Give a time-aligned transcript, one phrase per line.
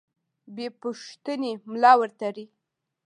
[0.55, 2.45] بې پوښتنې ملا ورتړي.